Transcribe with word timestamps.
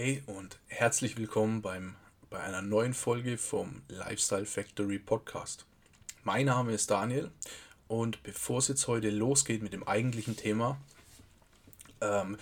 Hey 0.00 0.22
und 0.26 0.60
herzlich 0.68 1.16
willkommen 1.16 1.60
beim, 1.60 1.96
bei 2.30 2.38
einer 2.38 2.62
neuen 2.62 2.94
Folge 2.94 3.36
vom 3.36 3.82
Lifestyle 3.88 4.46
Factory 4.46 5.00
Podcast. 5.00 5.66
Mein 6.22 6.46
Name 6.46 6.70
ist 6.70 6.92
Daniel 6.92 7.32
und 7.88 8.22
bevor 8.22 8.58
es 8.58 8.68
jetzt 8.68 8.86
heute 8.86 9.10
losgeht 9.10 9.60
mit 9.60 9.72
dem 9.72 9.82
eigentlichen 9.88 10.36
Thema, 10.36 10.78
ähm, 12.00 12.36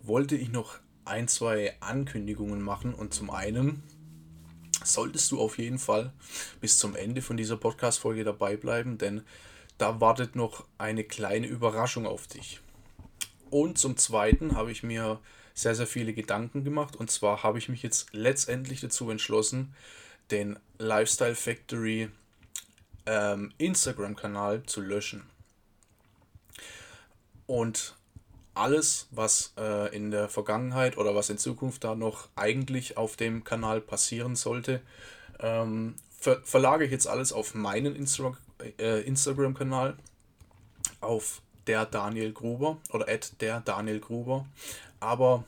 wollte 0.00 0.34
ich 0.34 0.48
noch 0.48 0.80
ein, 1.04 1.28
zwei 1.28 1.76
Ankündigungen 1.78 2.60
machen. 2.60 2.92
Und 2.92 3.14
zum 3.14 3.30
einen 3.30 3.84
solltest 4.82 5.30
du 5.30 5.40
auf 5.40 5.58
jeden 5.58 5.78
Fall 5.78 6.12
bis 6.60 6.76
zum 6.76 6.96
Ende 6.96 7.22
von 7.22 7.36
dieser 7.36 7.56
Podcast-Folge 7.56 8.24
dabei 8.24 8.56
bleiben, 8.56 8.98
denn 8.98 9.22
da 9.78 10.00
wartet 10.00 10.34
noch 10.34 10.66
eine 10.76 11.04
kleine 11.04 11.46
Überraschung 11.46 12.04
auf 12.04 12.26
dich. 12.26 12.60
Und 13.48 13.78
zum 13.78 13.96
zweiten 13.96 14.56
habe 14.56 14.72
ich 14.72 14.82
mir 14.82 15.20
sehr, 15.56 15.74
sehr 15.74 15.86
viele 15.86 16.12
Gedanken 16.12 16.62
gemacht. 16.62 16.94
Und 16.94 17.10
zwar 17.10 17.42
habe 17.42 17.58
ich 17.58 17.68
mich 17.68 17.82
jetzt 17.82 18.12
letztendlich 18.12 18.80
dazu 18.80 19.10
entschlossen, 19.10 19.74
den 20.30 20.58
Lifestyle 20.78 21.34
Factory 21.34 22.10
ähm, 23.06 23.52
Instagram-Kanal 23.58 24.64
zu 24.64 24.82
löschen. 24.82 25.22
Und 27.46 27.96
alles, 28.54 29.08
was 29.10 29.54
äh, 29.58 29.94
in 29.96 30.10
der 30.10 30.28
Vergangenheit 30.28 30.98
oder 30.98 31.14
was 31.14 31.30
in 31.30 31.38
Zukunft 31.38 31.84
da 31.84 31.94
noch 31.94 32.28
eigentlich 32.36 32.96
auf 32.96 33.16
dem 33.16 33.42
Kanal 33.42 33.80
passieren 33.80 34.36
sollte, 34.36 34.82
ähm, 35.40 35.94
ver 36.18 36.42
verlagere 36.44 36.86
ich 36.86 36.92
jetzt 36.92 37.06
alles 37.06 37.32
auf 37.32 37.54
meinen 37.54 37.96
Insta 37.96 38.36
äh, 38.78 39.00
Instagram-Kanal, 39.02 39.96
auf 41.00 41.40
der 41.66 41.86
Daniel 41.86 42.32
Gruber 42.32 42.78
oder 42.92 43.08
at 43.08 43.40
der 43.40 43.60
Daniel 43.60 44.00
Gruber. 44.00 44.46
Aber 45.00 45.44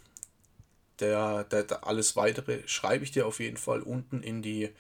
der, 1.01 1.45
der, 1.45 1.65
der, 1.65 1.87
alles 1.87 2.17
weitere 2.17 2.67
schreibe 2.67 3.05
ich 3.05 3.11
dir 3.11 3.27
auf 3.27 3.41
jeden 3.41 3.57
Fall 3.57 3.83
unten 3.83 4.23
in 4.23 4.43
die, 4.43 4.71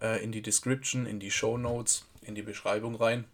äh, 0.00 0.22
in 0.22 0.32
die 0.32 0.42
Description, 0.42 1.06
in 1.06 1.20
die 1.20 1.30
Show 1.30 1.56
Notes, 1.56 2.06
in 2.22 2.34
die 2.34 2.42
Beschreibung 2.42 2.94
rein. 2.94 3.24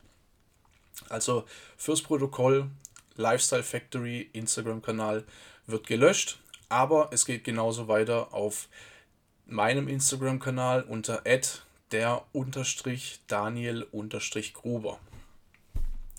Also 1.08 1.44
fürs 1.76 2.02
Protokoll 2.02 2.70
Lifestyle 3.16 3.62
Factory 3.62 4.28
Instagram-Kanal 4.32 5.24
wird 5.66 5.86
gelöscht, 5.86 6.38
aber 6.68 7.10
es 7.12 7.24
geht 7.24 7.44
genauso 7.44 7.88
weiter 7.88 8.32
auf 8.34 8.68
meinem 9.46 9.88
Instagram-Kanal 9.88 10.82
unter 10.82 11.22
der 11.92 12.24
Daniel 13.26 13.86
Gruber. 14.54 14.98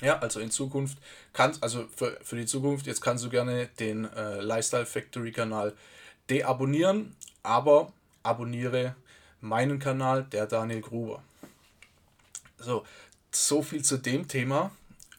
Ja, 0.02 0.20
also 0.20 0.40
in 0.40 0.52
Zukunft 0.52 0.98
kannst, 1.34 1.64
also 1.64 1.88
für, 1.96 2.18
für 2.22 2.36
die 2.36 2.46
Zukunft, 2.46 2.86
jetzt 2.86 3.02
kannst 3.02 3.24
du 3.24 3.30
gerne 3.30 3.68
den 3.80 4.06
äh, 4.06 4.42
Lifestyle 4.42 4.86
Factory 4.86 5.32
Kanal 5.32 5.74
deabonnieren, 6.30 7.16
aber 7.44 7.92
abonniere 8.24 8.96
meinen 9.42 9.80
Kanal, 9.80 10.24
der 10.24 10.48
Daniel 10.48 10.82
Gruber. 10.82 11.24
So, 12.58 12.84
so 13.32 13.62
viel 13.62 13.84
zu 13.84 13.98
dem 13.98 14.28
Thema. 14.28 14.72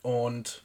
Und 0.03 0.65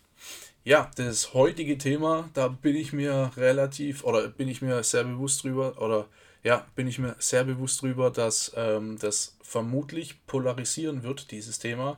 ja, 0.63 0.91
das 0.95 1.33
heutige 1.33 1.77
Thema, 1.77 2.29
da 2.33 2.47
bin 2.47 2.75
ich 2.75 2.93
mir 2.93 3.31
relativ 3.37 4.03
oder 4.03 4.27
bin 4.27 4.47
ich 4.47 4.61
mir 4.61 4.83
sehr 4.83 5.03
bewusst 5.03 5.43
drüber 5.43 5.81
oder 5.81 6.07
ja, 6.43 6.65
bin 6.75 6.87
ich 6.87 6.97
mir 6.97 7.15
sehr 7.19 7.43
bewusst 7.43 7.81
drüber, 7.81 8.09
dass 8.09 8.51
ähm, 8.55 8.97
das 8.99 9.35
vermutlich 9.43 10.25
polarisieren 10.25 11.03
wird, 11.03 11.31
dieses 11.31 11.59
Thema. 11.59 11.97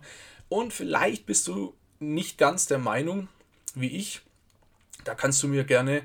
Und 0.49 0.73
vielleicht 0.73 1.25
bist 1.25 1.47
du 1.47 1.73
nicht 1.99 2.37
ganz 2.37 2.67
der 2.67 2.77
Meinung 2.77 3.27
wie 3.75 3.95
ich. 3.97 4.21
Da 5.03 5.15
kannst 5.15 5.41
du 5.43 5.47
mir 5.47 5.63
gerne 5.63 6.03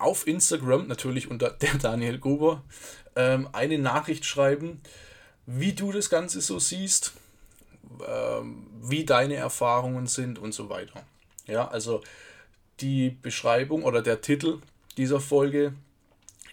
auf 0.00 0.26
Instagram, 0.26 0.86
natürlich 0.86 1.30
unter 1.30 1.50
der 1.62 1.74
Daniel 1.74 2.18
Gruber, 2.18 2.62
ähm, 3.16 3.48
eine 3.52 3.78
Nachricht 3.78 4.24
schreiben, 4.24 4.80
wie 5.46 5.72
du 5.72 5.92
das 5.92 6.10
Ganze 6.10 6.40
so 6.40 6.58
siehst, 6.58 7.12
ähm, 8.06 8.66
wie 8.82 9.04
deine 9.04 9.34
Erfahrungen 9.34 10.06
sind 10.06 10.38
und 10.38 10.52
so 10.52 10.68
weiter. 10.68 11.02
Ja, 11.46 11.68
also 11.68 12.02
die 12.80 13.10
Beschreibung 13.10 13.82
oder 13.82 14.02
der 14.02 14.20
Titel 14.20 14.60
dieser 14.96 15.20
Folge 15.20 15.74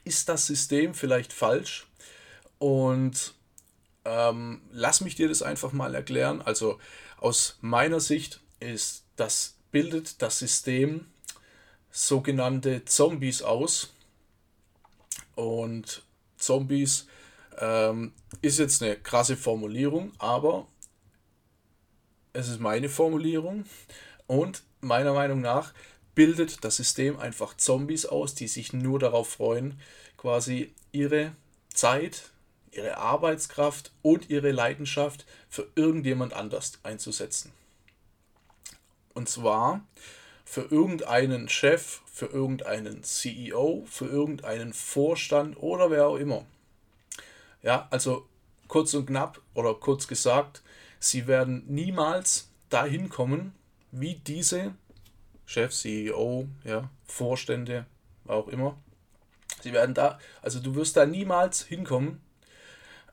ist 0.03 0.30
das 0.30 0.47
System 0.47 0.94
vielleicht 0.94 1.34
falsch 1.34 1.88
und 2.59 3.34
ähm, 4.06 4.62
lass 4.72 5.02
mich 5.02 5.16
dir 5.16 5.28
das 5.28 5.41
einfach 5.41 5.74
mal 5.74 5.94
erklären. 5.94 6.41
Also 6.41 6.80
aus 7.18 7.57
meiner 7.62 8.00
Sicht 8.00 8.40
ist 8.59 9.03
das 9.16 9.56
bildet 9.72 10.22
das 10.22 10.40
System 10.40 11.06
sogenannte 11.92 12.86
Zombies 12.86 13.42
aus. 13.42 13.94
Und 15.36 16.03
Zombies 16.38 17.08
ähm, 17.59 18.14
ist 18.42 18.59
jetzt 18.59 18.81
eine 18.81 18.96
krasse 18.96 19.38
Formulierung, 19.38 20.12
aber 20.18 20.68
es 22.34 22.50
ist 22.50 22.59
meine 22.59 22.90
Formulierung 22.90 23.66
und 24.28 24.64
meiner 24.81 25.14
Meinung 25.14 25.42
nach 25.42 25.74
bildet 26.14 26.64
das 26.64 26.78
System 26.78 27.20
einfach 27.20 27.56
Zombies 27.58 28.06
aus, 28.06 28.34
die 28.36 28.48
sich 28.48 28.74
nur 28.74 29.00
darauf 29.00 29.30
freuen, 29.30 29.80
quasi 30.18 30.74
ihre 30.92 31.36
Zeit, 31.74 32.31
ihre 32.72 32.98
Arbeitskraft 32.98 33.92
und 34.02 34.30
ihre 34.30 34.52
Leidenschaft 34.52 35.25
für 35.50 35.68
irgendjemand 35.75 36.34
anders 36.34 36.80
einzusetzen. 36.84 37.52
Und 39.14 39.30
zwar 39.30 39.86
für 40.47 40.62
irgendeinen 40.72 41.50
Chef, 41.50 42.00
für 42.06 42.28
irgendeinen 42.28 43.03
CEO, 43.03 43.84
für 43.85 44.06
irgendeinen 44.06 44.72
Vorstand 44.72 45.58
oder 45.62 45.91
wer 45.91 46.08
auch 46.08 46.16
immer. 46.16 46.46
Ja, 47.62 47.90
also 47.91 48.25
kurz 48.69 48.94
und 48.94 49.07
knapp 49.07 49.41
oder 49.56 49.74
kurz 49.74 50.07
gesagt, 50.07 50.63
sie 51.02 51.28
werden 51.28 51.66
niemals 51.68 52.47
dahin 52.69 53.09
kommen, 53.09 53.53
wie 53.91 54.16
diese 54.16 54.74
Chef, 55.46 55.74
CEO, 55.74 56.47
ja, 56.63 56.90
Vorstände, 57.06 57.86
auch 58.25 58.47
immer. 58.47 58.78
Sie 59.62 59.74
werden 59.74 59.94
da, 59.94 60.18
also 60.41 60.62
du 60.62 60.75
wirst 60.75 60.96
da 60.96 61.06
niemals 61.06 61.63
hinkommen, 61.63 62.22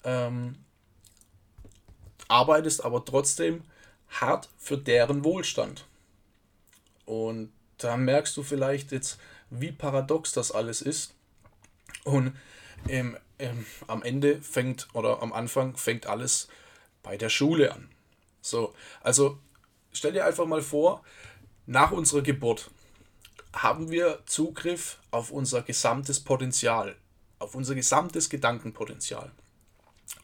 ähm, 0.05 0.55
arbeitest 2.29 2.85
aber 2.85 3.05
trotzdem 3.05 3.65
hart 4.09 4.49
für 4.57 4.79
deren 4.79 5.25
Wohlstand. 5.25 5.85
Und 7.07 7.53
da 7.79 7.97
merkst 7.97 8.37
du 8.37 8.43
vielleicht 8.43 8.93
jetzt, 8.93 9.19
wie 9.51 9.73
paradox 9.73 10.33
das 10.33 10.53
alles 10.53 10.83
ist. 10.83 11.15
Und 12.05 12.37
ähm, 12.89 13.17
ähm, 13.39 13.67
am 13.87 14.03
Ende 14.03 14.41
fängt 14.43 14.89
oder 14.95 15.23
am 15.23 15.33
Anfang 15.33 15.77
fängt 15.77 16.07
alles 16.07 16.49
bei 17.03 17.17
der 17.17 17.29
Schule 17.29 17.73
an. 17.73 17.89
So, 18.41 18.75
also 19.03 19.39
stell 19.93 20.13
dir 20.13 20.25
einfach 20.25 20.47
mal 20.47 20.63
vor, 20.63 21.03
nach 21.67 21.93
unserer 21.93 22.23
Geburt 22.23 22.71
haben 23.55 23.91
wir 23.91 24.21
Zugriff 24.27 24.99
auf 25.11 25.31
unser 25.31 25.63
gesamtes 25.63 26.21
Potenzial, 26.21 26.97
auf 27.39 27.55
unser 27.55 27.75
gesamtes 27.75 28.29
Gedankenpotenzial 28.29 29.33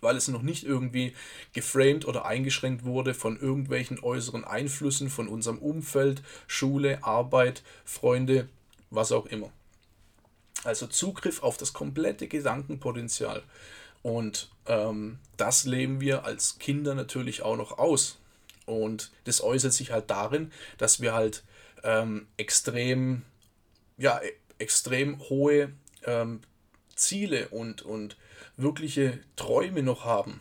weil 0.01 0.17
es 0.17 0.29
noch 0.29 0.43
nicht 0.43 0.65
irgendwie 0.65 1.15
geframed 1.53 2.07
oder 2.07 2.25
eingeschränkt 2.25 2.85
wurde 2.85 3.15
von 3.15 3.39
irgendwelchen 3.39 4.01
äußeren 4.01 4.45
Einflüssen 4.45 5.11
von 5.11 5.29
unserem 5.29 5.59
Umfeld, 5.59 6.23
Schule, 6.47 7.05
Arbeit, 7.05 7.63
Freunde, 7.85 8.49
was 8.91 9.13
auch 9.13 9.27
immer. 9.27 9.51
Also 10.65 10.87
Zugriff 10.87 11.43
auf 11.43 11.57
das 11.57 11.73
komplette 11.73 12.29
Gedankenpotenzial. 12.29 13.43
Und 14.03 14.51
ähm, 14.67 15.19
das 15.37 15.65
leben 15.65 16.01
wir 16.01 16.25
als 16.25 16.59
Kinder 16.59 16.95
natürlich 16.95 17.43
auch 17.43 17.57
noch 17.57 17.79
aus. 17.79 18.19
Und 18.67 19.11
das 19.25 19.43
äußert 19.43 19.73
sich 19.73 19.91
halt 19.91 20.11
darin, 20.11 20.53
dass 20.79 21.01
wir 21.01 21.13
halt 21.13 21.45
ähm, 21.83 22.27
extrem, 22.37 23.23
ja, 23.97 24.21
extrem 24.59 25.19
hohe 25.29 25.73
ähm, 26.05 26.41
Ziele 27.01 27.49
und, 27.49 27.83
und 27.83 28.17
wirkliche 28.57 29.19
Träume 29.37 29.83
noch 29.83 30.05
haben. 30.05 30.41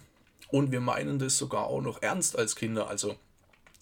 Und 0.50 0.72
wir 0.72 0.82
meinen 0.82 1.20
das 1.20 1.38
sogar 1.38 1.68
auch 1.68 1.82
noch 1.82 2.02
ernst 2.02 2.38
als 2.38 2.56
Kinder. 2.56 2.88
Also 2.88 3.16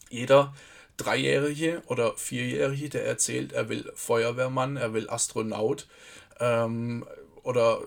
jeder 0.09 0.53
Dreijährige 0.97 1.83
oder 1.87 2.15
Vierjährige, 2.17 2.89
der 2.89 3.05
erzählt, 3.05 3.53
er 3.53 3.69
will 3.69 3.91
Feuerwehrmann, 3.95 4.77
er 4.77 4.93
will 4.93 5.09
Astronaut 5.09 5.87
ähm, 6.39 7.05
oder 7.43 7.81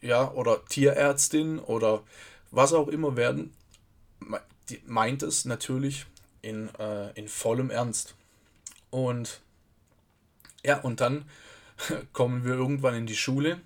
ja 0.00 0.30
oder 0.32 0.64
Tierärztin 0.66 1.58
oder 1.58 2.02
was 2.50 2.72
auch 2.72 2.88
immer 2.88 3.16
werden, 3.16 3.54
meint 4.86 5.22
es 5.22 5.44
natürlich 5.44 6.06
in, 6.42 6.68
äh, 6.78 7.10
in 7.12 7.28
vollem 7.28 7.70
Ernst. 7.70 8.14
Und 8.90 9.40
ja, 10.64 10.80
und 10.80 11.00
dann 11.00 11.24
kommen 12.12 12.44
wir 12.44 12.54
irgendwann 12.54 12.94
in 12.94 13.06
die 13.06 13.16
Schule 13.16 13.60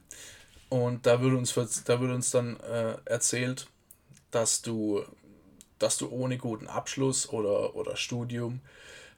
und 0.75 1.07
da 1.07 1.23
wird 1.23 1.35
uns, 1.35 1.55
da 1.85 2.01
wird 2.01 2.11
uns 2.11 2.33
dann 2.33 2.59
äh, 2.59 2.97
erzählt, 3.05 3.69
dass 4.33 4.61
du, 4.61 5.05
dass 5.79 5.99
du 5.99 6.09
ohne 6.09 6.37
guten 6.37 6.67
Abschluss 6.67 7.29
oder, 7.29 7.77
oder 7.77 7.95
Studium 7.95 8.61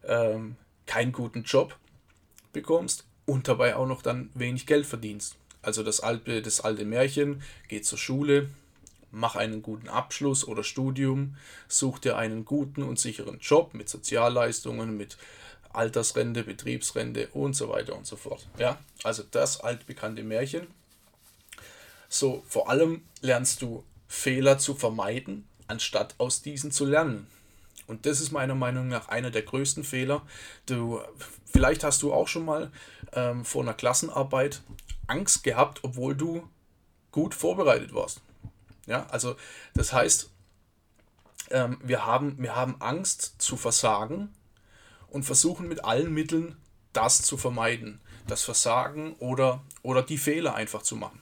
ähm, 0.04 0.56
keinen 0.84 1.12
guten 1.12 1.44
Job 1.44 1.74
bekommst 2.52 3.06
und 3.24 3.48
dabei 3.48 3.74
auch 3.74 3.86
noch 3.86 4.02
dann 4.02 4.28
wenig 4.34 4.66
Geld 4.66 4.84
verdienst. 4.84 5.36
Also 5.62 5.82
das 5.82 6.00
alte, 6.00 6.42
das 6.42 6.60
alte 6.60 6.84
Märchen, 6.84 7.42
geh 7.68 7.80
zur 7.80 7.96
Schule, 7.96 8.50
mach 9.10 9.34
einen 9.34 9.62
guten 9.62 9.88
Abschluss 9.88 10.46
oder 10.46 10.62
Studium, 10.62 11.36
such 11.68 12.00
dir 12.00 12.18
einen 12.18 12.44
guten 12.44 12.82
und 12.82 12.98
sicheren 12.98 13.38
Job 13.38 13.72
mit 13.72 13.88
Sozialleistungen, 13.88 14.94
mit 14.94 15.16
Altersrente, 15.72 16.44
Betriebsrente 16.44 17.28
und 17.28 17.56
so 17.56 17.70
weiter 17.70 17.96
und 17.96 18.06
so 18.06 18.16
fort. 18.16 18.46
Ja, 18.58 18.78
also 19.04 19.22
das 19.30 19.58
altbekannte 19.60 20.22
Märchen. 20.22 20.66
So, 22.08 22.42
vor 22.46 22.70
allem 22.70 23.02
lernst 23.20 23.62
du 23.62 23.84
Fehler 24.08 24.58
zu 24.58 24.74
vermeiden, 24.74 25.46
anstatt 25.66 26.14
aus 26.18 26.42
diesen 26.42 26.70
zu 26.70 26.84
lernen. 26.84 27.26
Und 27.86 28.06
das 28.06 28.20
ist 28.20 28.32
meiner 28.32 28.54
Meinung 28.54 28.88
nach 28.88 29.08
einer 29.08 29.30
der 29.30 29.42
größten 29.42 29.84
Fehler. 29.84 30.22
Du, 30.66 31.00
vielleicht 31.44 31.84
hast 31.84 32.02
du 32.02 32.12
auch 32.12 32.28
schon 32.28 32.44
mal 32.44 32.70
ähm, 33.12 33.44
vor 33.44 33.62
einer 33.62 33.74
Klassenarbeit 33.74 34.62
Angst 35.06 35.44
gehabt, 35.44 35.80
obwohl 35.82 36.14
du 36.16 36.48
gut 37.12 37.34
vorbereitet 37.34 37.94
warst. 37.94 38.20
Ja, 38.86 39.06
also 39.06 39.36
das 39.74 39.92
heißt, 39.92 40.30
ähm, 41.50 41.78
wir, 41.82 42.04
haben, 42.06 42.36
wir 42.38 42.56
haben 42.56 42.76
Angst 42.80 43.36
zu 43.38 43.56
versagen 43.56 44.32
und 45.08 45.24
versuchen 45.24 45.68
mit 45.68 45.84
allen 45.84 46.12
Mitteln 46.12 46.56
das 46.92 47.22
zu 47.22 47.36
vermeiden. 47.36 48.00
Das 48.26 48.42
Versagen 48.42 49.14
oder, 49.14 49.62
oder 49.82 50.02
die 50.02 50.18
Fehler 50.18 50.54
einfach 50.54 50.82
zu 50.82 50.96
machen. 50.96 51.20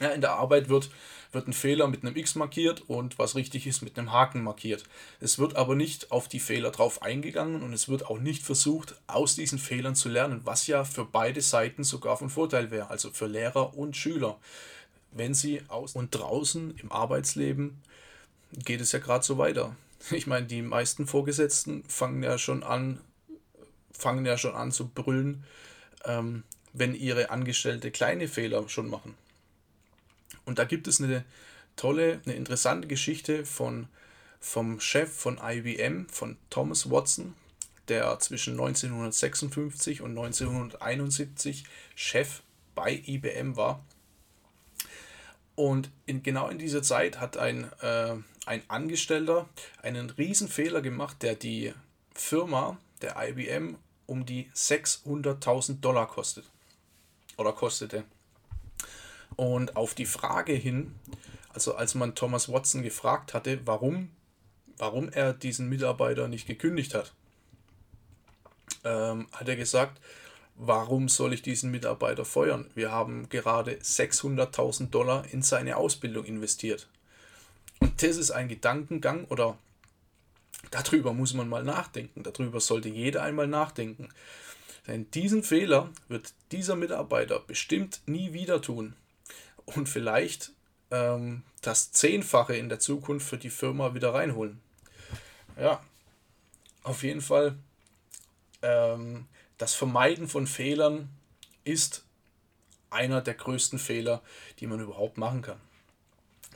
Ja, 0.00 0.08
in 0.08 0.22
der 0.22 0.32
Arbeit 0.32 0.70
wird, 0.70 0.90
wird 1.30 1.46
ein 1.46 1.52
Fehler 1.52 1.86
mit 1.86 2.02
einem 2.02 2.16
X 2.16 2.34
markiert 2.34 2.82
und 2.88 3.18
was 3.18 3.36
richtig 3.36 3.66
ist 3.66 3.82
mit 3.82 3.98
einem 3.98 4.12
Haken 4.12 4.42
markiert. 4.42 4.84
Es 5.20 5.38
wird 5.38 5.56
aber 5.56 5.74
nicht 5.74 6.10
auf 6.10 6.26
die 6.26 6.40
Fehler 6.40 6.70
drauf 6.70 7.02
eingegangen 7.02 7.62
und 7.62 7.74
es 7.74 7.88
wird 7.88 8.06
auch 8.06 8.18
nicht 8.18 8.42
versucht, 8.42 8.94
aus 9.06 9.34
diesen 9.34 9.58
Fehlern 9.58 9.94
zu 9.94 10.08
lernen, 10.08 10.40
was 10.44 10.66
ja 10.66 10.84
für 10.84 11.04
beide 11.04 11.42
Seiten 11.42 11.84
sogar 11.84 12.16
von 12.16 12.30
Vorteil 12.30 12.70
wäre, 12.70 12.88
also 12.88 13.10
für 13.10 13.26
Lehrer 13.26 13.76
und 13.76 13.94
Schüler. 13.94 14.38
Wenn 15.12 15.34
sie 15.34 15.62
aus 15.68 15.94
und 15.94 16.14
draußen 16.14 16.76
im 16.78 16.90
Arbeitsleben 16.90 17.82
geht 18.52 18.80
es 18.80 18.92
ja 18.92 18.98
gerade 18.98 19.24
so 19.24 19.38
weiter. 19.38 19.76
Ich 20.12 20.26
meine, 20.26 20.46
die 20.46 20.62
meisten 20.62 21.06
Vorgesetzten 21.06 21.84
fangen 21.86 22.22
ja 22.22 22.38
schon 22.38 22.62
an, 22.62 23.00
fangen 23.92 24.24
ja 24.24 24.38
schon 24.38 24.54
an 24.54 24.72
zu 24.72 24.88
brüllen, 24.88 25.44
ähm, 26.06 26.42
wenn 26.72 26.94
ihre 26.94 27.28
Angestellte 27.28 27.90
kleine 27.90 28.26
Fehler 28.26 28.66
schon 28.70 28.88
machen. 28.88 29.14
Und 30.44 30.58
da 30.58 30.64
gibt 30.64 30.88
es 30.88 31.00
eine 31.00 31.24
tolle, 31.76 32.20
eine 32.24 32.34
interessante 32.34 32.88
Geschichte 32.88 33.44
von, 33.44 33.88
vom 34.40 34.80
Chef 34.80 35.12
von 35.12 35.40
IBM, 35.42 36.08
von 36.08 36.36
Thomas 36.50 36.90
Watson, 36.90 37.34
der 37.88 38.18
zwischen 38.20 38.52
1956 38.52 40.00
und 40.00 40.10
1971 40.10 41.64
Chef 41.94 42.42
bei 42.74 43.02
IBM 43.06 43.56
war. 43.56 43.84
Und 45.56 45.90
in, 46.06 46.22
genau 46.22 46.48
in 46.48 46.58
dieser 46.58 46.82
Zeit 46.82 47.20
hat 47.20 47.36
ein, 47.36 47.70
äh, 47.82 48.14
ein 48.46 48.62
Angestellter 48.68 49.48
einen 49.82 50.08
Fehler 50.16 50.80
gemacht, 50.80 51.22
der 51.22 51.34
die 51.34 51.74
Firma, 52.14 52.78
der 53.02 53.16
IBM, 53.16 53.76
um 54.06 54.24
die 54.24 54.50
600.000 54.54 55.80
Dollar 55.80 56.06
kostet. 56.06 56.44
Oder 57.36 57.52
kostete. 57.52 58.04
Und 59.36 59.76
auf 59.76 59.94
die 59.94 60.06
Frage 60.06 60.52
hin, 60.52 60.94
also 61.52 61.74
als 61.74 61.94
man 61.94 62.14
Thomas 62.14 62.48
Watson 62.48 62.82
gefragt 62.82 63.34
hatte, 63.34 63.60
warum, 63.64 64.10
warum 64.76 65.08
er 65.10 65.32
diesen 65.32 65.68
Mitarbeiter 65.68 66.28
nicht 66.28 66.46
gekündigt 66.46 66.94
hat, 66.94 67.12
ähm, 68.84 69.26
hat 69.32 69.48
er 69.48 69.56
gesagt, 69.56 70.00
warum 70.56 71.08
soll 71.08 71.32
ich 71.32 71.42
diesen 71.42 71.70
Mitarbeiter 71.70 72.24
feuern? 72.24 72.70
Wir 72.74 72.92
haben 72.92 73.28
gerade 73.28 73.72
600.000 73.76 74.90
Dollar 74.90 75.24
in 75.32 75.42
seine 75.42 75.76
Ausbildung 75.76 76.24
investiert. 76.24 76.88
Und 77.80 78.02
das 78.02 78.16
ist 78.16 78.30
ein 78.30 78.48
Gedankengang 78.48 79.24
oder 79.26 79.56
darüber 80.70 81.12
muss 81.12 81.34
man 81.34 81.48
mal 81.48 81.64
nachdenken. 81.64 82.22
Darüber 82.22 82.60
sollte 82.60 82.90
jeder 82.90 83.22
einmal 83.22 83.46
nachdenken. 83.46 84.10
Denn 84.86 85.10
diesen 85.10 85.42
Fehler 85.42 85.90
wird 86.08 86.32
dieser 86.52 86.76
Mitarbeiter 86.76 87.40
bestimmt 87.40 88.00
nie 88.06 88.32
wieder 88.32 88.60
tun 88.60 88.94
und 89.76 89.88
vielleicht 89.88 90.52
ähm, 90.90 91.42
das 91.62 91.92
Zehnfache 91.92 92.56
in 92.56 92.68
der 92.68 92.80
Zukunft 92.80 93.28
für 93.28 93.38
die 93.38 93.50
Firma 93.50 93.94
wieder 93.94 94.14
reinholen. 94.14 94.60
Ja, 95.58 95.82
auf 96.82 97.02
jeden 97.02 97.20
Fall 97.20 97.56
ähm, 98.62 99.26
das 99.58 99.74
Vermeiden 99.74 100.28
von 100.28 100.46
Fehlern 100.46 101.08
ist 101.64 102.04
einer 102.88 103.20
der 103.20 103.34
größten 103.34 103.78
Fehler, 103.78 104.22
die 104.58 104.66
man 104.66 104.80
überhaupt 104.80 105.18
machen 105.18 105.42
kann. 105.42 105.60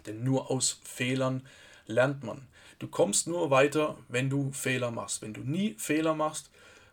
Denn 0.07 0.25
nur 0.25 0.51
aus 0.51 0.81
Fehlern 0.85 1.47
lernt 1.87 2.25
man. 2.25 2.47
Du 2.79 2.89
kommst 2.89 3.27
nur 3.27 3.51
weiter, 3.51 3.97
wenn 4.09 4.29
du 4.29 4.53
Fehler 4.53 4.91
machst. 4.91 5.23
Wenn 5.23 5.33
du 5.33 5.43
nie 5.43 5.75
Fehler 5.79 6.15
machst, 6.15 6.51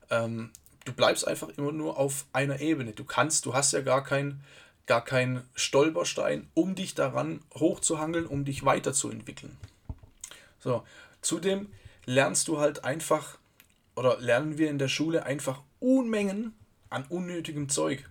ähm, 0.10 0.52
du 0.86 0.94
bleibst 0.94 1.28
einfach 1.28 1.50
immer 1.58 1.72
nur 1.72 1.98
auf 1.98 2.26
einer 2.34 2.60
Ebene. 2.60 2.94
Du 2.94 3.04
kannst, 3.04 3.46
du 3.46 3.54
hast 3.54 3.74
ja 3.74 3.82
gar 3.82 4.04
kein, 4.04 4.42
gar 4.88 5.04
keinen 5.04 5.44
Stolperstein, 5.56 6.50
um 6.54 6.76
dich 6.76 6.96
daran 6.96 7.42
hochzuhangeln, 7.56 8.26
um 8.26 8.46
dich 8.46 8.66
weiterzuentwickeln. 8.66 9.58
So, 10.60 10.84
zudem 11.22 11.68
lernst 12.06 12.48
du 12.48 12.60
halt 12.60 12.84
einfach, 12.84 13.38
oder 13.96 14.20
lernen 14.20 14.58
wir 14.58 14.70
in 14.70 14.80
der 14.80 14.88
Schule 14.88 15.26
einfach 15.26 15.62
Unmengen 15.80 16.54
an 16.90 17.06
unnötigem 17.10 17.70
Zeug. 17.70 18.08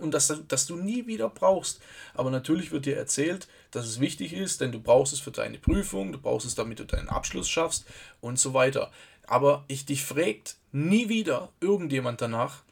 Und 0.00 0.12
das, 0.12 0.32
das 0.48 0.66
du 0.66 0.76
nie 0.76 1.06
wieder 1.06 1.28
brauchst. 1.28 1.80
Aber 2.14 2.30
natürlich 2.30 2.70
wird 2.70 2.86
dir 2.86 2.96
erzählt, 2.96 3.48
dass 3.70 3.86
es 3.86 4.00
wichtig 4.00 4.32
ist, 4.32 4.62
denn 4.62 4.72
du 4.72 4.80
brauchst 4.80 5.12
es 5.12 5.20
für 5.20 5.30
deine 5.30 5.58
Prüfung, 5.58 6.12
du 6.12 6.18
brauchst 6.18 6.46
es, 6.46 6.54
damit 6.54 6.78
du 6.78 6.84
deinen 6.84 7.10
Abschluss 7.10 7.50
schaffst 7.50 7.84
und 8.22 8.38
so 8.38 8.54
weiter. 8.54 8.90
Aber 9.26 9.64
ich 9.68 9.84
dich 9.84 10.02
fragt 10.02 10.56
nie 10.72 11.10
wieder 11.10 11.50
irgendjemand 11.60 12.22
danach, 12.22 12.62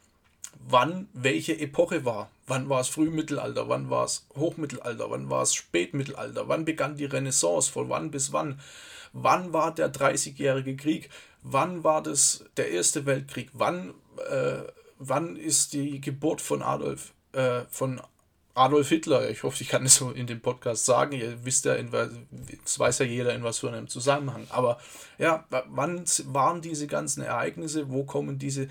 wann 0.67 1.07
welche 1.13 1.59
Epoche 1.59 2.03
war. 2.03 2.31
Wann 2.47 2.69
war 2.69 2.79
es 2.79 2.87
Frühmittelalter, 2.87 3.67
wann 3.67 3.89
war 3.89 4.05
es 4.05 4.25
Hochmittelalter, 4.35 5.11
wann 5.11 5.29
war 5.29 5.43
es 5.43 5.53
Spätmittelalter, 5.53 6.47
wann 6.47 6.63
begann 6.63 6.95
die 6.95 7.05
Renaissance, 7.05 7.69
von 7.69 7.89
wann 7.89 8.09
bis 8.09 8.31
wann, 8.31 8.59
wann 9.11 9.51
war 9.51 9.75
der 9.75 9.89
Dreißigjährige 9.89 10.77
Krieg, 10.77 11.09
wann 11.43 11.83
war 11.83 12.01
das 12.01 12.45
der 12.55 12.71
Erste 12.71 13.05
Weltkrieg, 13.05 13.49
wann, 13.51 13.93
äh, 14.29 14.63
wann 14.97 15.35
ist 15.35 15.73
die 15.73 15.99
Geburt 15.99 16.39
von 16.39 16.61
Adolf, 16.61 17.13
äh, 17.33 17.61
von 17.69 18.01
Adolf 18.53 18.89
Hitler, 18.89 19.29
ich 19.29 19.43
hoffe, 19.43 19.61
ich 19.61 19.69
kann 19.69 19.85
es 19.85 19.95
so 19.95 20.11
in 20.11 20.25
dem 20.25 20.39
Podcast 20.39 20.85
sagen, 20.85 21.11
ihr 21.11 21.45
wisst 21.45 21.65
ja, 21.65 21.75
in, 21.75 21.91
das 21.91 22.79
weiß 22.79 22.99
ja 22.99 23.05
jeder 23.05 23.35
in 23.35 23.43
was 23.43 23.59
für 23.59 23.67
einem 23.67 23.87
Zusammenhang, 23.87 24.47
aber 24.49 24.79
ja, 25.17 25.45
wann 25.69 26.05
waren 26.27 26.61
diese 26.61 26.87
ganzen 26.87 27.23
Ereignisse, 27.23 27.91
wo 27.91 28.03
kommen 28.03 28.39
diese, 28.39 28.69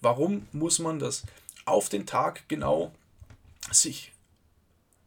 warum 0.00 0.48
muss 0.52 0.80
man 0.80 0.98
das 0.98 1.22
auf 1.64 1.88
den 1.88 2.04
Tag 2.04 2.48
genau 2.48 2.92
sich 3.74 4.12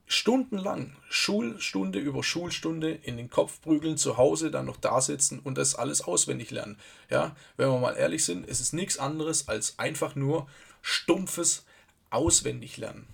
stundenlang 0.08 0.96
Schulstunde 1.10 2.00
über 2.00 2.24
Schulstunde 2.24 2.92
in 2.92 3.18
den 3.18 3.30
Kopf 3.30 3.62
prügeln, 3.62 3.98
zu 3.98 4.18
Hause 4.18 4.52
dann 4.52 4.66
noch 4.66 4.78
da 4.78 5.02
sitzen 5.02 5.40
und 5.40 5.58
das 5.58 5.76
alles 5.76 6.02
auswendig 6.02 6.52
lernen. 6.52 6.78
Ja, 7.10 7.36
wenn 7.58 7.70
wir 7.70 7.80
mal 7.80 7.96
ehrlich 7.96 8.24
sind, 8.24 8.46
ist 8.46 8.60
es 8.60 8.74
nichts 8.74 8.98
anderes 8.98 9.48
als 9.48 9.80
einfach 9.80 10.16
nur 10.16 10.48
stumpfes 10.82 11.66
auswendig 12.12 12.78
lernen. 12.78 13.08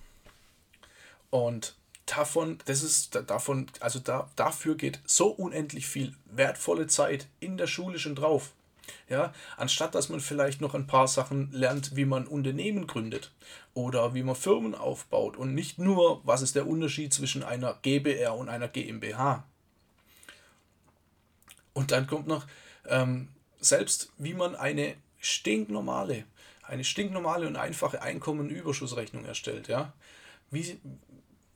Und 1.29 1.75
davon, 2.05 2.59
das 2.65 2.83
ist 2.83 3.15
davon, 3.27 3.67
also 3.79 3.99
da, 3.99 4.29
dafür 4.35 4.75
geht 4.75 4.99
so 5.05 5.27
unendlich 5.27 5.87
viel 5.87 6.13
wertvolle 6.25 6.87
Zeit 6.87 7.27
in 7.39 7.57
der 7.57 7.67
Schule 7.67 7.99
schon 7.99 8.15
drauf. 8.15 8.51
Ja, 9.09 9.33
anstatt 9.57 9.95
dass 9.95 10.09
man 10.09 10.19
vielleicht 10.19 10.61
noch 10.61 10.73
ein 10.73 10.87
paar 10.87 11.07
Sachen 11.07 11.51
lernt, 11.51 11.95
wie 11.95 12.05
man 12.05 12.27
Unternehmen 12.27 12.87
gründet 12.87 13.31
oder 13.73 14.13
wie 14.13 14.23
man 14.23 14.35
Firmen 14.35 14.75
aufbaut 14.75 15.37
und 15.37 15.53
nicht 15.53 15.79
nur, 15.79 16.21
was 16.25 16.41
ist 16.41 16.55
der 16.55 16.67
Unterschied 16.67 17.13
zwischen 17.13 17.43
einer 17.43 17.77
GBR 17.81 18.35
und 18.35 18.49
einer 18.49 18.67
GmbH. 18.67 19.43
Und 21.73 21.91
dann 21.91 22.07
kommt 22.07 22.27
noch, 22.27 22.45
ähm, 22.87 23.29
selbst 23.59 24.11
wie 24.17 24.33
man 24.33 24.55
eine 24.55 24.95
stinknormale, 25.19 26.25
eine 26.63 26.83
stinknormale 26.83 27.47
und 27.47 27.55
einfache 27.55 28.01
Einkommenüberschussrechnung 28.01 29.25
erstellt, 29.25 29.67
ja. 29.67 29.93
Wie, 30.49 30.79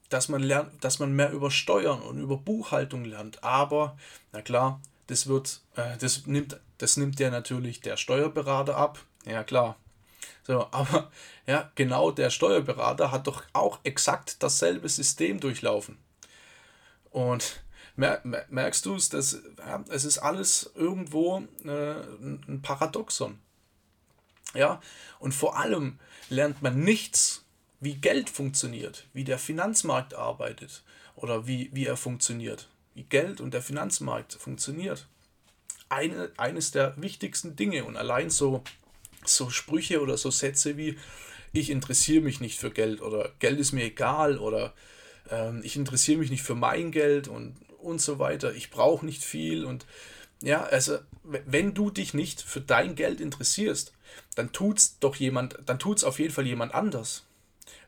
dass 0.09 0.29
man 0.29 0.41
lernt, 0.41 0.83
dass 0.83 0.99
man 0.99 1.13
mehr 1.13 1.31
über 1.31 1.51
Steuern 1.51 2.01
und 2.01 2.19
über 2.19 2.37
Buchhaltung 2.37 3.05
lernt. 3.05 3.43
Aber, 3.43 3.97
na 4.31 4.41
klar, 4.41 4.81
das 5.07 5.27
wird, 5.27 5.61
äh, 5.75 5.97
das 5.97 6.25
nimmt, 6.25 6.59
das 6.77 6.97
nimmt 6.97 7.19
ja 7.19 7.29
natürlich 7.29 7.81
der 7.81 7.97
Steuerberater 7.97 8.75
ab. 8.75 8.99
Ja 9.25 9.43
klar. 9.43 9.77
So, 10.43 10.67
aber 10.71 11.11
ja, 11.47 11.71
genau 11.75 12.11
der 12.11 12.29
Steuerberater 12.29 13.11
hat 13.11 13.27
doch 13.27 13.43
auch 13.53 13.79
exakt 13.83 14.41
dasselbe 14.43 14.89
System 14.89 15.39
durchlaufen. 15.39 15.97
Und 17.11 17.61
merkst 17.95 18.85
du 18.85 18.95
es, 18.95 19.09
dass 19.09 19.41
ja, 19.57 19.83
es 19.89 20.03
ist 20.03 20.17
alles 20.17 20.71
irgendwo 20.75 21.43
äh, 21.63 22.01
ein 22.47 22.59
Paradoxon. 22.61 23.39
Ja, 24.53 24.81
und 25.19 25.33
vor 25.33 25.57
allem 25.57 25.99
lernt 26.29 26.61
man 26.61 26.79
nichts 26.79 27.45
wie 27.79 27.95
Geld 27.95 28.29
funktioniert, 28.29 29.07
wie 29.13 29.23
der 29.23 29.37
Finanzmarkt 29.37 30.13
arbeitet 30.13 30.83
oder 31.15 31.47
wie, 31.47 31.69
wie 31.73 31.85
er 31.85 31.97
funktioniert, 31.97 32.69
Geld 33.03 33.41
und 33.41 33.53
der 33.53 33.61
Finanzmarkt 33.61 34.33
funktioniert. 34.33 35.07
Eine, 35.89 36.31
eines 36.37 36.71
der 36.71 36.99
wichtigsten 36.99 37.55
Dinge 37.55 37.85
und 37.85 37.97
allein 37.97 38.29
so, 38.29 38.63
so 39.23 39.49
Sprüche 39.49 40.01
oder 40.01 40.17
so 40.17 40.31
Sätze 40.31 40.77
wie 40.77 40.97
ich 41.53 41.69
interessiere 41.69 42.21
mich 42.21 42.41
nicht 42.41 42.59
für 42.59 42.71
Geld 42.71 43.01
oder 43.01 43.31
Geld 43.39 43.59
ist 43.59 43.71
mir 43.71 43.85
egal 43.85 44.39
oder 44.39 44.73
ähm, 45.29 45.61
ich 45.63 45.75
interessiere 45.75 46.19
mich 46.19 46.29
nicht 46.29 46.43
für 46.43 46.55
mein 46.55 46.91
Geld 46.91 47.27
und, 47.27 47.55
und 47.79 48.01
so 48.01 48.19
weiter, 48.19 48.53
ich 48.53 48.71
brauche 48.71 49.05
nicht 49.05 49.23
viel 49.23 49.65
und 49.65 49.85
ja, 50.41 50.63
also 50.63 50.97
wenn 51.23 51.73
du 51.73 51.89
dich 51.89 52.13
nicht 52.13 52.41
für 52.41 52.61
dein 52.61 52.95
Geld 52.95 53.21
interessierst, 53.21 53.93
dann 54.35 54.51
tut's 54.51 54.99
doch 54.99 55.15
jemand, 55.15 55.57
dann 55.65 55.79
tut's 55.79 56.03
auf 56.03 56.19
jeden 56.19 56.33
Fall 56.33 56.45
jemand 56.45 56.73
anders. 56.73 57.25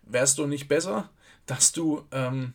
Wärst 0.04 0.38
du 0.38 0.48
nicht 0.48 0.68
besser, 0.68 1.10
dass 1.46 1.72
du, 1.72 2.06
ähm, 2.12 2.54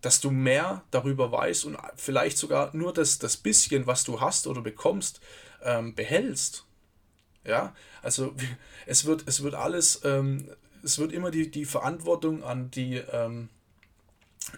dass 0.00 0.20
du 0.20 0.30
mehr 0.30 0.82
darüber 0.90 1.30
weißt 1.30 1.64
und 1.66 1.76
vielleicht 1.96 2.38
sogar 2.38 2.74
nur 2.74 2.92
das, 2.92 3.18
das 3.18 3.36
bisschen, 3.36 3.86
was 3.86 4.04
du 4.04 4.20
hast 4.20 4.46
oder 4.46 4.62
bekommst, 4.62 5.20
ähm, 5.62 5.94
behältst? 5.94 6.64
Ja, 7.44 7.74
also 8.02 8.34
es 8.86 9.04
wird, 9.04 9.24
es 9.26 9.42
wird 9.42 9.54
alles, 9.54 10.00
ähm, 10.04 10.48
es 10.82 10.98
wird 10.98 11.12
immer 11.12 11.30
die, 11.30 11.50
die 11.50 11.64
Verantwortung 11.64 12.42
an 12.42 12.70
die, 12.70 12.96
ähm, 12.96 13.48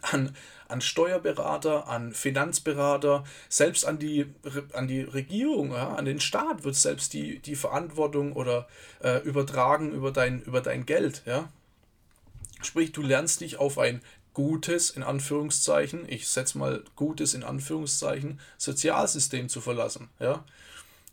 an, 0.02 0.34
an 0.68 0.80
Steuerberater, 0.80 1.88
an 1.88 2.12
Finanzberater, 2.12 3.24
selbst 3.48 3.84
an 3.84 3.98
die, 3.98 4.26
an 4.72 4.88
die 4.88 5.02
Regierung, 5.02 5.72
ja, 5.72 5.94
an 5.94 6.04
den 6.04 6.20
Staat 6.20 6.64
wird 6.64 6.76
selbst 6.76 7.12
die, 7.12 7.40
die 7.40 7.56
Verantwortung 7.56 8.32
oder 8.32 8.68
äh, 9.02 9.18
übertragen 9.18 9.92
über 9.92 10.12
dein, 10.12 10.40
über 10.42 10.60
dein 10.60 10.86
Geld. 10.86 11.22
Ja? 11.26 11.50
Sprich, 12.62 12.92
du 12.92 13.02
lernst 13.02 13.40
dich 13.40 13.58
auf 13.58 13.78
ein 13.78 14.00
gutes, 14.34 14.90
in 14.90 15.02
Anführungszeichen, 15.02 16.08
ich 16.08 16.28
setze 16.28 16.58
mal 16.58 16.82
gutes 16.96 17.34
in 17.34 17.44
Anführungszeichen, 17.44 18.40
Sozialsystem 18.58 19.48
zu 19.48 19.60
verlassen. 19.60 20.08
Ja? 20.18 20.44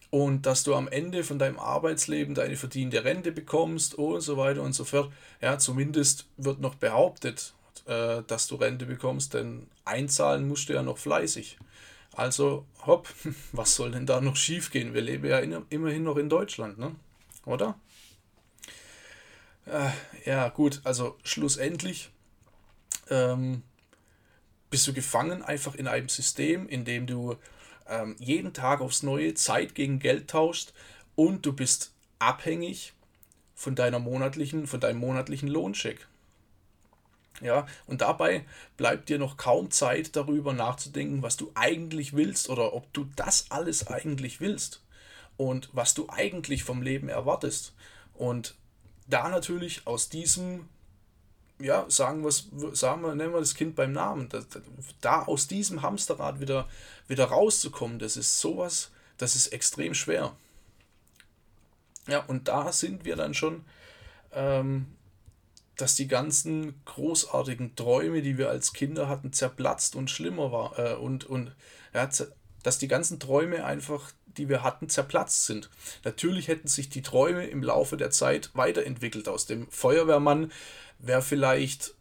Und 0.10 0.46
dass 0.46 0.64
du 0.64 0.74
am 0.76 0.88
Ende 0.88 1.24
von 1.24 1.38
deinem 1.38 1.60
Arbeitsleben 1.60 2.34
deine 2.34 2.56
verdiente 2.56 3.04
Rente 3.04 3.32
bekommst 3.32 3.96
und 3.96 4.22
so 4.22 4.38
weiter 4.38 4.64
und 4.64 4.74
so 4.74 4.84
fort. 4.84 5.12
Ja, 5.42 5.60
zumindest 5.60 6.26
wird 6.38 6.60
noch 6.60 6.76
behauptet, 6.76 7.54
äh, 7.86 8.24
dass 8.26 8.48
du 8.48 8.56
Rente 8.56 8.86
bekommst, 8.86 9.34
denn 9.34 9.68
einzahlen 9.86 10.48
musst 10.48 10.70
du 10.70 10.74
ja 10.74 10.82
noch 10.82 10.98
fleißig. 10.98 11.58
Also, 12.14 12.66
hopp, 12.86 13.08
was 13.52 13.76
soll 13.76 13.92
denn 13.92 14.08
da 14.08 14.20
noch 14.20 14.36
schief 14.36 14.72
gehen? 14.72 14.94
Wir 14.94 15.02
leben 15.02 15.28
ja 15.28 15.40
in, 15.40 15.56
immerhin 15.70 16.04
noch 16.04 16.18
in 16.18 16.30
Deutschland, 16.30 16.80
ne? 16.80 16.96
Oder? 17.46 17.80
Äh, 19.66 19.92
ja, 20.26 20.50
gut, 20.50 20.82
also 20.84 21.18
schlussendlich 21.24 22.10
ähm, 23.10 23.63
bist 24.70 24.88
du 24.88 24.94
gefangen 24.94 25.42
einfach 25.42 25.75
in 25.75 25.88
einem 25.88 26.10
System, 26.10 26.68
in 26.68 26.86
dem 26.86 27.08
du 27.08 27.36
ähm, 27.88 28.16
jeden 28.20 28.54
Tag 28.54 28.82
aufs 28.82 29.04
Neue 29.04 29.34
Zeit 29.34 29.75
gegen 29.75 30.00
Geld 30.00 30.30
tauschst 30.30 30.74
und 31.16 31.46
du 31.46 31.54
bist 31.54 31.92
abhängig 32.20 32.94
von 33.56 33.75
deiner 33.75 34.00
monatlichen, 34.00 34.68
von 34.68 34.80
deinem 34.80 35.00
monatlichen 35.00 35.50
Lohncheck. 35.50 36.08
Ja, 37.42 37.68
und 37.88 38.01
dabei 38.01 38.46
bleibt 38.75 39.08
dir 39.08 39.18
noch 39.18 39.38
kaum 39.38 39.72
Zeit 39.72 40.16
darüber 40.16 40.54
nachzudenken, 40.54 41.24
was 41.24 41.38
du 41.38 41.51
eigentlich 41.56 42.13
willst 42.13 42.50
oder 42.50 42.74
ob 42.74 42.92
du 42.94 43.06
das 43.16 43.50
alles 43.50 43.88
eigentlich 43.88 44.42
willst 44.42 44.84
und 45.38 45.70
was 45.72 45.94
du 45.94 46.08
eigentlich 46.10 46.63
vom 46.66 46.82
Leben 46.82 47.08
erwartest. 47.08 47.74
Und 48.13 48.56
da 49.08 49.30
natürlich 49.30 49.88
aus 49.88 50.10
diesem, 50.10 50.68
ja, 51.60 51.86
sagen 51.89 52.24
wir, 52.24 52.32
sagen 52.75 53.01
wir, 53.01 53.16
nennen 53.16 53.34
wir 53.34 53.39
das 53.39 53.56
Kind 53.56 53.75
beim 53.75 53.92
Namen, 53.92 54.30
da, 54.30 54.42
da 55.01 55.24
aus 55.24 55.48
diesem 55.48 55.82
Hamsterrad 55.82 56.39
wieder, 56.39 56.68
wieder 57.08 57.25
rauszukommen, 57.25 58.00
das 58.00 58.18
ist 58.18 58.39
sowas, 58.39 58.92
das 59.18 59.36
ist 59.36 59.48
extrem 59.48 59.94
schwer. 59.94 60.36
Ja, 62.08 62.24
und 62.25 62.48
da 62.48 62.72
sind 62.72 63.06
wir 63.06 63.16
dann 63.16 63.34
schon 63.34 63.66
ähm, 64.32 64.88
dass 65.82 65.96
die 65.96 66.08
ganzen 66.08 66.82
großartigen 66.86 67.75
Träume, 67.75 68.22
die 68.22 68.38
wir 68.38 68.50
als 68.50 68.74
Kinder 68.74 69.08
hatten, 69.08 69.34
zerplatzt 69.34 69.96
und 69.96 70.10
schlimmer 70.10 70.51
war 70.51 70.78
äh, 70.78 70.96
und, 70.96 71.25
und 71.25 71.56
ja, 71.94 72.10
dass 72.63 72.78
die 72.78 72.88
ganzen 72.88 73.20
Träume 73.20 73.63
einfach, 73.63 74.12
die 74.38 74.50
wir 74.50 74.64
hatten, 74.64 74.90
zerplatzt 74.90 75.46
sind. 75.46 75.70
Natürlich 76.04 76.48
hätten 76.48 76.68
sich 76.68 76.90
die 76.90 77.02
Träume 77.02 77.48
im 77.48 77.64
Laufe 77.64 77.98
der 77.98 78.12
Zeit 78.12 78.50
weiterentwickelt. 78.54 79.28
Aus 79.28 79.46
dem 79.46 79.70
Feuerwehrmann 79.70 80.52
wäre 81.00 81.22
vielleicht 81.22 81.94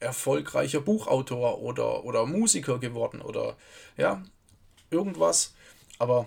erfolgreicher 0.00 0.80
Buchautor 0.80 1.60
oder, 1.62 2.04
oder 2.04 2.26
Musiker 2.26 2.78
geworden 2.78 3.22
oder 3.22 3.56
ja, 3.96 4.22
irgendwas. 4.90 5.54
Aber 5.98 6.26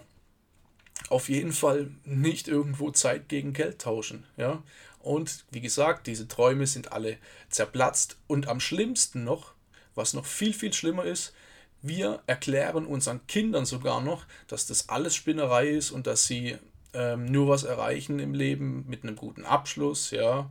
auf 1.09 1.29
jeden 1.29 1.53
Fall 1.53 1.91
nicht 2.03 2.47
irgendwo 2.47 2.91
Zeit 2.91 3.29
gegen 3.29 3.53
Geld 3.53 3.79
tauschen. 3.79 4.25
Ja? 4.37 4.63
Und 4.99 5.45
wie 5.51 5.61
gesagt, 5.61 6.07
diese 6.07 6.27
Träume 6.27 6.67
sind 6.67 6.91
alle 6.91 7.17
zerplatzt. 7.49 8.17
Und 8.27 8.47
am 8.47 8.59
schlimmsten 8.59 9.23
noch, 9.23 9.53
was 9.95 10.13
noch 10.13 10.25
viel, 10.25 10.53
viel 10.53 10.73
schlimmer 10.73 11.05
ist, 11.05 11.33
wir 11.81 12.21
erklären 12.27 12.85
unseren 12.85 13.25
Kindern 13.27 13.65
sogar 13.65 14.01
noch, 14.01 14.25
dass 14.47 14.67
das 14.67 14.89
alles 14.89 15.15
Spinnerei 15.15 15.69
ist 15.69 15.91
und 15.91 16.07
dass 16.07 16.25
sie 16.25 16.57
ähm, 16.93 17.25
nur 17.25 17.47
was 17.47 17.63
erreichen 17.63 18.19
im 18.19 18.33
Leben 18.33 18.85
mit 18.87 19.03
einem 19.03 19.15
guten 19.15 19.45
Abschluss, 19.45 20.11
ja, 20.11 20.49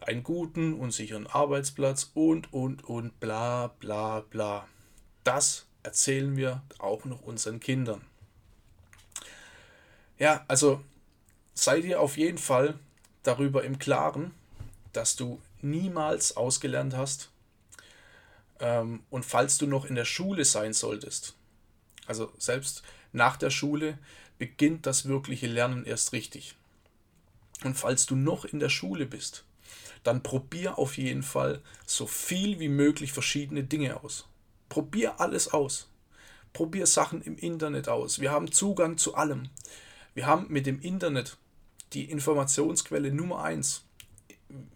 einen 0.00 0.22
guten 0.22 0.74
und 0.74 0.90
sicheren 0.92 1.26
Arbeitsplatz 1.26 2.10
und, 2.14 2.52
und, 2.52 2.84
und, 2.84 3.18
bla, 3.20 3.68
bla, 3.78 4.20
bla. 4.20 4.68
Das 5.22 5.66
erzählen 5.82 6.36
wir 6.36 6.62
auch 6.78 7.04
noch 7.04 7.22
unseren 7.22 7.60
Kindern. 7.60 8.02
Ja, 10.18 10.44
also 10.48 10.80
seid 11.54 11.84
ihr 11.84 12.00
auf 12.00 12.16
jeden 12.16 12.38
Fall 12.38 12.78
darüber 13.22 13.64
im 13.64 13.78
Klaren, 13.78 14.32
dass 14.92 15.16
du 15.16 15.40
niemals 15.62 16.36
ausgelernt 16.36 16.94
hast. 16.96 17.30
Ähm, 18.64 19.02
und 19.10 19.26
falls 19.26 19.58
du 19.58 19.66
noch 19.66 19.84
in 19.84 19.94
der 19.94 20.06
Schule 20.06 20.46
sein 20.46 20.72
solltest, 20.72 21.36
also 22.06 22.32
selbst 22.38 22.82
nach 23.12 23.36
der 23.36 23.50
Schule 23.50 23.98
beginnt 24.38 24.86
das 24.86 25.06
wirkliche 25.06 25.46
Lernen 25.46 25.84
erst 25.84 26.12
richtig. 26.12 26.56
Und 27.62 27.74
falls 27.74 28.06
du 28.06 28.16
noch 28.16 28.46
in 28.46 28.58
der 28.58 28.70
Schule 28.70 29.04
bist, 29.04 29.44
dann 30.02 30.22
probier 30.22 30.78
auf 30.78 30.96
jeden 30.96 31.22
Fall 31.22 31.60
so 31.86 32.06
viel 32.06 32.58
wie 32.58 32.70
möglich 32.70 33.12
verschiedene 33.12 33.64
Dinge 33.64 34.02
aus. 34.02 34.26
Probier 34.70 35.20
alles 35.20 35.52
aus. 35.52 35.90
Probier 36.54 36.86
Sachen 36.86 37.20
im 37.20 37.36
Internet 37.36 37.88
aus. 37.88 38.18
Wir 38.18 38.30
haben 38.30 38.50
Zugang 38.50 38.96
zu 38.96 39.14
allem. 39.14 39.50
Wir 40.14 40.26
haben 40.26 40.46
mit 40.48 40.64
dem 40.64 40.80
Internet 40.80 41.36
die 41.92 42.10
Informationsquelle 42.10 43.12
Nummer 43.12 43.42
eins. 43.44 43.84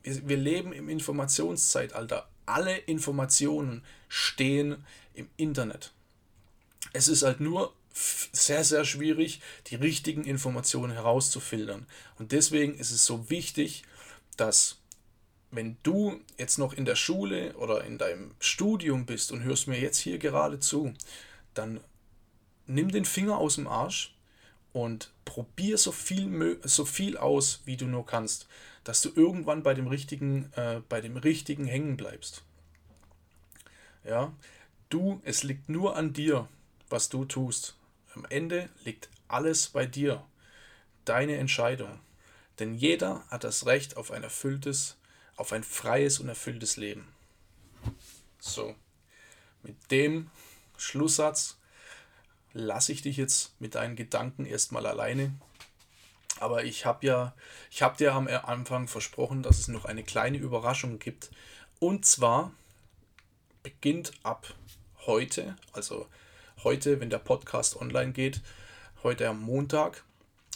Wir, 0.02 0.28
wir 0.28 0.36
leben 0.36 0.72
im 0.72 0.90
Informationszeitalter. 0.90 2.28
Alle 2.48 2.76
Informationen 2.76 3.82
stehen 4.08 4.84
im 5.14 5.28
Internet. 5.36 5.92
Es 6.92 7.08
ist 7.08 7.22
halt 7.22 7.40
nur 7.40 7.74
sehr, 7.92 8.64
sehr 8.64 8.84
schwierig, 8.84 9.40
die 9.66 9.74
richtigen 9.74 10.24
Informationen 10.24 10.92
herauszufiltern. 10.92 11.86
Und 12.18 12.32
deswegen 12.32 12.74
ist 12.74 12.90
es 12.90 13.04
so 13.04 13.28
wichtig, 13.28 13.82
dass 14.36 14.78
wenn 15.50 15.76
du 15.82 16.20
jetzt 16.36 16.58
noch 16.58 16.72
in 16.72 16.84
der 16.84 16.96
Schule 16.96 17.54
oder 17.56 17.84
in 17.84 17.98
deinem 17.98 18.34
Studium 18.38 19.06
bist 19.06 19.32
und 19.32 19.42
hörst 19.42 19.66
mir 19.66 19.80
jetzt 19.80 19.98
hier 19.98 20.18
gerade 20.18 20.60
zu, 20.60 20.94
dann 21.54 21.80
nimm 22.66 22.90
den 22.90 23.04
Finger 23.04 23.38
aus 23.38 23.56
dem 23.56 23.66
Arsch 23.66 24.14
und 24.72 25.10
probier 25.24 25.78
so 25.78 25.92
viel, 25.92 26.60
so 26.64 26.84
viel 26.84 27.16
aus, 27.16 27.62
wie 27.64 27.76
du 27.76 27.86
nur 27.86 28.06
kannst, 28.06 28.46
dass 28.88 29.02
du 29.02 29.10
irgendwann 29.14 29.62
bei 29.62 29.74
dem 29.74 29.86
richtigen, 29.86 30.50
äh, 30.54 30.80
bei 30.88 31.02
dem 31.02 31.18
richtigen 31.18 31.66
hängen 31.66 31.98
bleibst. 31.98 32.42
Ja, 34.02 34.32
du, 34.88 35.20
es 35.26 35.42
liegt 35.42 35.68
nur 35.68 35.94
an 35.94 36.14
dir, 36.14 36.48
was 36.88 37.10
du 37.10 37.26
tust. 37.26 37.76
Am 38.14 38.24
Ende 38.30 38.70
liegt 38.84 39.10
alles 39.28 39.68
bei 39.68 39.84
dir, 39.84 40.24
deine 41.04 41.36
Entscheidung. 41.36 42.00
Denn 42.60 42.72
jeder 42.72 43.26
hat 43.28 43.44
das 43.44 43.66
Recht 43.66 43.98
auf 43.98 44.10
ein 44.10 44.22
erfülltes, 44.22 44.96
auf 45.36 45.52
ein 45.52 45.64
freies 45.64 46.18
und 46.18 46.30
erfülltes 46.30 46.78
Leben. 46.78 47.06
So, 48.38 48.74
mit 49.62 49.76
dem 49.90 50.30
Schlusssatz 50.78 51.58
lasse 52.54 52.92
ich 52.92 53.02
dich 53.02 53.18
jetzt 53.18 53.52
mit 53.60 53.74
deinen 53.74 53.96
Gedanken 53.96 54.46
erstmal 54.46 54.86
alleine. 54.86 55.34
Aber 56.40 56.64
ich 56.64 56.86
habe 56.86 57.06
ja, 57.06 57.34
ich 57.70 57.82
habe 57.82 57.96
dir 57.96 58.12
am 58.14 58.28
Anfang 58.28 58.88
versprochen, 58.88 59.42
dass 59.42 59.58
es 59.58 59.68
noch 59.68 59.84
eine 59.84 60.02
kleine 60.02 60.38
Überraschung 60.38 60.98
gibt. 60.98 61.30
Und 61.80 62.06
zwar 62.06 62.52
beginnt 63.62 64.12
ab 64.22 64.54
heute, 65.06 65.56
also 65.72 66.06
heute, 66.64 67.00
wenn 67.00 67.10
der 67.10 67.18
Podcast 67.18 67.80
online 67.80 68.12
geht, 68.12 68.40
heute 69.02 69.28
am 69.28 69.40
Montag, 69.40 70.04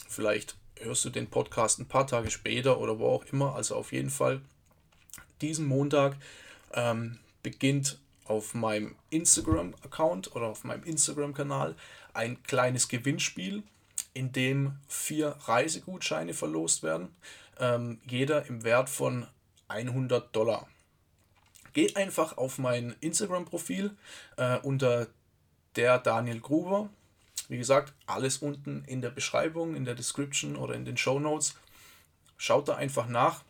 vielleicht 0.07 0.55
hörst 0.79 1.05
du 1.05 1.09
den 1.09 1.29
Podcast 1.29 1.79
ein 1.79 1.87
paar 1.87 2.07
Tage 2.07 2.31
später 2.31 2.79
oder 2.79 2.99
wo 2.99 3.07
auch 3.07 3.25
immer, 3.25 3.55
also 3.55 3.75
auf 3.75 3.91
jeden 3.91 4.09
Fall 4.09 4.41
diesem 5.41 5.65
Montag 5.65 6.15
ähm, 6.73 7.19
beginnt 7.41 7.99
auf 8.25 8.53
meinem 8.53 8.95
Instagram-Account 9.09 10.35
oder 10.35 10.47
auf 10.47 10.63
meinem 10.63 10.83
Instagram-Kanal 10.83 11.75
ein 12.13 12.41
kleines 12.43 12.87
Gewinnspiel, 12.87 13.63
in 14.13 14.31
dem 14.31 14.77
vier 14.87 15.29
Reisegutscheine 15.45 16.33
verlost 16.33 16.83
werden, 16.83 17.15
ähm, 17.59 17.99
jeder 18.05 18.45
im 18.45 18.63
Wert 18.63 18.89
von 18.89 19.27
100 19.67 20.35
Dollar. 20.35 20.67
Geht 21.73 21.97
einfach 21.97 22.37
auf 22.37 22.59
mein 22.59 22.95
Instagram-Profil 22.99 23.97
äh, 24.37 24.59
unter 24.59 25.07
der 25.75 25.97
Daniel 25.97 26.39
Gruber. 26.39 26.89
Wie 27.49 27.57
gesagt, 27.57 27.93
alles 28.05 28.37
unten 28.37 28.83
in 28.85 29.01
der 29.01 29.09
Beschreibung, 29.09 29.75
in 29.75 29.85
der 29.85 29.95
Description 29.95 30.55
oder 30.55 30.75
in 30.75 30.85
den 30.85 30.97
Show 30.97 31.19
Notes. 31.19 31.55
Schaut 32.37 32.67
da 32.67 32.75
einfach 32.75 33.07
nach. 33.07 33.43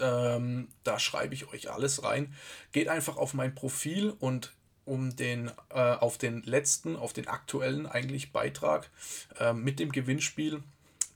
Ähm, 0.00 0.68
da 0.82 0.98
schreibe 0.98 1.34
ich 1.34 1.48
euch 1.48 1.70
alles 1.70 2.02
rein. 2.02 2.34
Geht 2.72 2.88
einfach 2.88 3.18
auf 3.18 3.34
mein 3.34 3.54
Profil 3.54 4.14
und 4.18 4.52
um 4.84 5.14
den 5.16 5.50
äh, 5.70 5.80
auf 5.80 6.18
den 6.18 6.42
letzten, 6.42 6.96
auf 6.96 7.12
den 7.12 7.28
aktuellen 7.28 7.86
eigentlich 7.86 8.32
Beitrag 8.32 8.90
äh, 9.38 9.52
mit 9.52 9.78
dem 9.78 9.92
Gewinnspiel. 9.92 10.62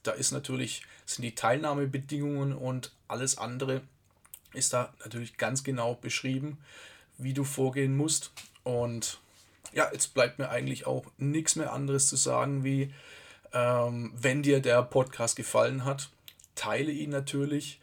Da 0.03 0.11
ist 0.11 0.31
natürlich 0.31 0.83
sind 1.05 1.23
die 1.23 1.35
Teilnahmebedingungen 1.35 2.53
und 2.53 2.91
alles 3.07 3.37
andere 3.37 3.81
ist 4.53 4.73
da 4.73 4.93
natürlich 4.99 5.37
ganz 5.37 5.63
genau 5.63 5.95
beschrieben, 5.95 6.57
wie 7.17 7.33
du 7.33 7.43
vorgehen 7.43 7.95
musst. 7.95 8.31
Und 8.63 9.19
ja, 9.73 9.89
jetzt 9.91 10.13
bleibt 10.13 10.39
mir 10.39 10.49
eigentlich 10.49 10.87
auch 10.87 11.05
nichts 11.17 11.55
mehr 11.55 11.73
anderes 11.73 12.07
zu 12.07 12.15
sagen, 12.15 12.63
wie 12.63 12.93
ähm, 13.53 14.13
wenn 14.15 14.43
dir 14.43 14.61
der 14.61 14.83
Podcast 14.83 15.35
gefallen 15.35 15.85
hat, 15.85 16.09
teile 16.55 16.91
ihn 16.91 17.09
natürlich. 17.09 17.79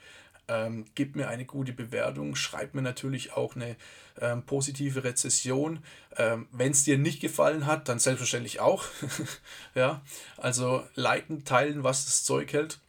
Ähm, 0.52 0.84
gib 0.94 1.16
mir 1.16 1.28
eine 1.28 1.46
gute 1.46 1.72
Bewertung, 1.72 2.34
schreib 2.34 2.74
mir 2.74 2.82
natürlich 2.82 3.32
auch 3.32 3.56
eine 3.56 3.74
ähm, 4.20 4.42
positive 4.42 5.02
Rezession. 5.02 5.82
Ähm, 6.18 6.46
Wenn 6.52 6.72
es 6.72 6.84
dir 6.84 6.98
nicht 6.98 7.20
gefallen 7.20 7.64
hat, 7.64 7.88
dann 7.88 7.98
selbstverständlich 7.98 8.60
auch. 8.60 8.84
ja, 9.74 10.02
also 10.36 10.84
liken, 10.94 11.44
teilen, 11.44 11.84
was 11.84 12.04
das 12.04 12.24
Zeug 12.24 12.52
hält. 12.52 12.80